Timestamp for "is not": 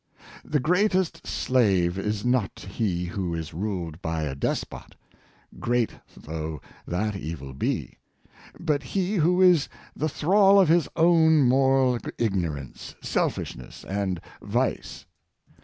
1.99-2.61